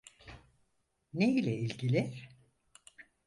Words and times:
Ne 1.13 1.27
ile 1.35 1.55
ilgili? 1.55 2.13